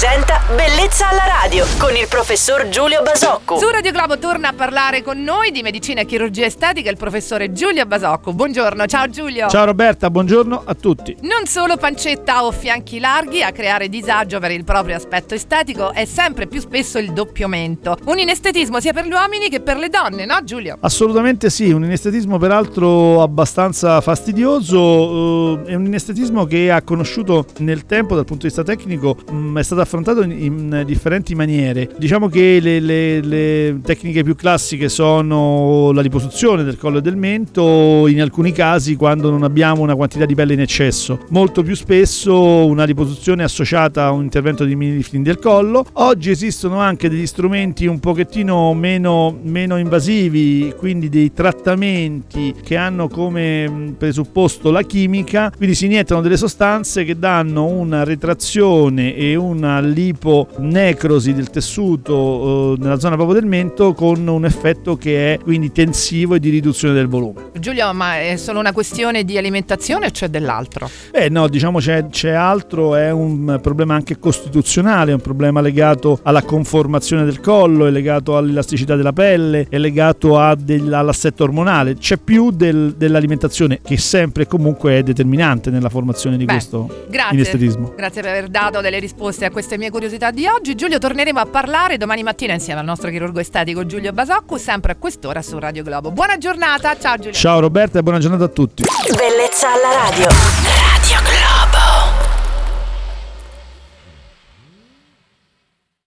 [0.00, 3.58] presenta Bellezza alla radio con il professor Giulio Basocco.
[3.58, 7.50] Su Radio Globo torna a parlare con noi di medicina e chirurgia estetica il professore
[7.50, 8.32] Giulio Basocco.
[8.32, 9.48] Buongiorno, ciao Giulio.
[9.48, 11.16] Ciao Roberta, buongiorno a tutti.
[11.22, 16.04] Non solo pancetta o fianchi larghi a creare disagio per il proprio aspetto estetico è
[16.04, 17.96] sempre più spesso il doppio mento.
[18.04, 20.78] Un inestetismo sia per gli uomini che per le donne, no Giulio?
[20.78, 27.84] Assolutamente sì, un inestetismo peraltro abbastanza fastidioso, eh, è un inestetismo che ha conosciuto nel
[27.84, 31.88] tempo dal punto di vista tecnico, mm, è stato affrontato in, in differenti maniere.
[31.96, 37.16] Diciamo che le, le, le tecniche più classiche sono la liposuzione del collo e del
[37.16, 41.20] mento, in alcuni casi quando non abbiamo una quantità di pelle in eccesso.
[41.30, 45.86] Molto più spesso una liposuzione associata a un intervento di mini lifting del collo.
[45.94, 53.08] Oggi esistono anche degli strumenti un pochettino meno, meno invasivi, quindi dei trattamenti che hanno
[53.08, 59.67] come presupposto la chimica, quindi si iniettano delle sostanze che danno una retrazione e una
[59.76, 65.70] liponecrosi del tessuto eh, nella zona proprio del mento con un effetto che è quindi
[65.72, 67.50] tensivo e di riduzione del volume.
[67.58, 70.88] Giulio, ma è solo una questione di alimentazione o c'è dell'altro?
[71.10, 76.18] Beh no, diciamo c'è, c'è altro, è un problema anche costituzionale, è un problema legato
[76.22, 82.16] alla conformazione del collo, è legato all'elasticità della pelle, è legato del, all'assetto ormonale, c'è
[82.16, 87.36] più del, dell'alimentazione che sempre e comunque è determinante nella formazione di Beh, questo grazie,
[87.36, 87.92] inestetismo.
[87.96, 90.76] Grazie per aver dato delle risposte a queste mie curiosità di oggi.
[90.76, 94.94] Giulio, torneremo a parlare domani mattina insieme al nostro chirurgo estetico Giulio Basocco, sempre a
[94.94, 96.12] quest'ora su Radio Globo.
[96.12, 97.32] Buona giornata, ciao Giulio.
[97.32, 98.84] Ciao Roberta e buona giornata a tutti.
[99.16, 100.67] Bellezza alla radio.